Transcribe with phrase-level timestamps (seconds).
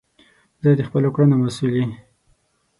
[0.63, 1.85] زه د خپلو کړونو مسول یی